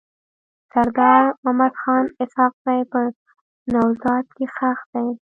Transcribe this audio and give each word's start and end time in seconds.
سردار 0.71 1.25
مددخان 1.57 2.05
اسحق 2.21 2.53
زی 2.65 2.79
په 2.91 2.99
نوزاد 3.73 4.25
کي 4.35 4.45
ښخ 4.55 4.79
دی. 4.93 5.07